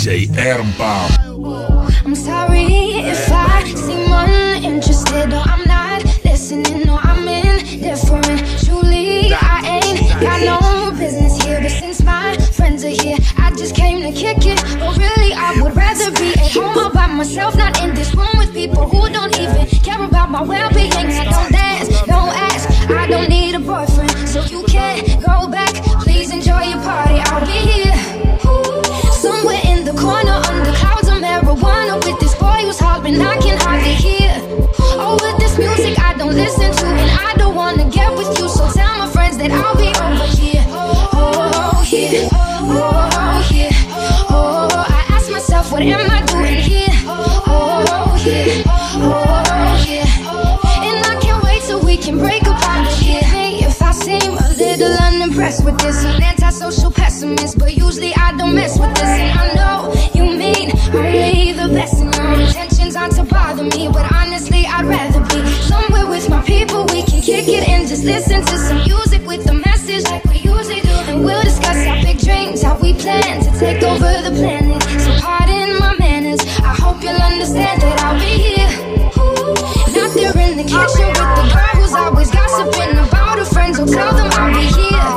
[0.00, 0.30] DJ.
[2.06, 2.64] I'm sorry
[3.04, 8.40] if I seem uninterested or I'm not listening or I'm indifferent.
[8.64, 13.76] Truly, I ain't got no business here, but since my friends are here, I just
[13.76, 14.62] came to kick it.
[14.80, 18.38] But really, I would rather be at home all by myself, not in this room
[18.38, 20.92] with people who don't even care about my well-being.
[20.94, 20.99] I
[35.80, 39.08] music I don't listen to, and I don't wanna get with you, so tell my
[39.08, 40.64] friends that I'll be over here.
[40.68, 43.70] Oh, yeah, oh, yeah,
[44.30, 46.92] oh, I ask myself, what am I doing here?
[47.06, 53.22] Oh, yeah, oh, yeah, and I can't wait till we can break out here.
[53.22, 58.36] Hey, if I seem a little unimpressed with this, an antisocial pessimist, but usually I
[58.36, 58.89] don't mess with
[65.00, 65.40] rather be
[65.72, 66.84] somewhere with my people.
[66.86, 70.38] We can kick it and just listen to some music with a message like we
[70.38, 74.32] usually do, and we'll discuss our big dreams, how we plan to take over the
[74.38, 74.82] planet.
[75.04, 76.40] So pardon my manners.
[76.70, 78.72] I hope you'll understand that I'll be here.
[79.96, 83.76] Not there in the kitchen with the girl who's always gossiping about her friends.
[83.78, 85.10] So tell them I'll be here.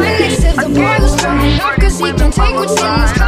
[0.00, 3.19] Right next to the boy who's throwing up cause he can take what's in his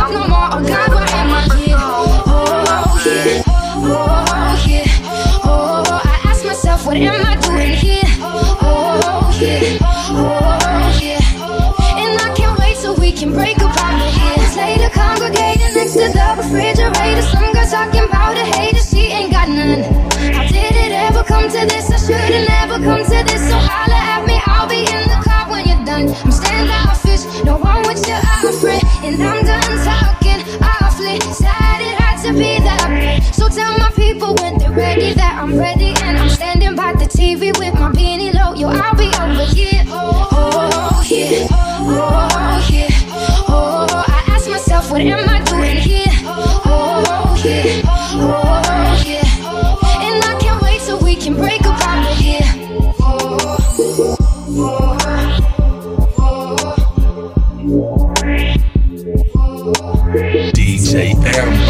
[13.23, 14.35] can break of here.
[14.43, 17.23] It's later congregating next to the refrigerator.
[17.23, 19.83] Some girl talking about a hater, she ain't got none.
[20.35, 21.87] How did it ever come to this?
[21.91, 23.43] I should've never come to this.
[23.47, 26.11] So holla at me, I'll be in the car when you're done.
[26.11, 28.19] I'm standoffish, no one with your
[28.59, 31.21] friend, and I'm done talking awfully.
[31.31, 33.23] Sad it had to be that.
[33.33, 37.07] So tell my people when they're ready that I'm ready, and I'm standing by the
[37.07, 38.55] TV with my beanie low.
[38.55, 39.72] Yo, I'll be over here.
[44.93, 46.05] What am I doing here?
[46.27, 52.19] Oh yeah, oh yeah, and I can't wait till we can break up out of
[52.19, 52.41] here.
[60.53, 61.62] DJ Ermbomb.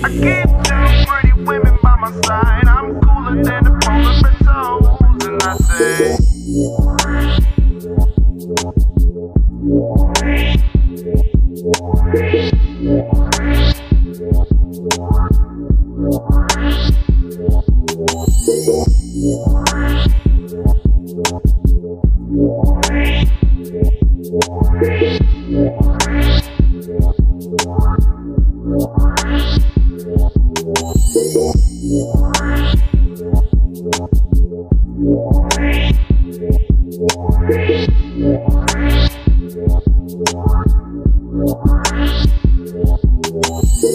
[0.00, 2.68] I keep two pretty women by my side.
[2.68, 4.37] I'm cooler than the polar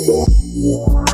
[0.06, 1.13] Yeah.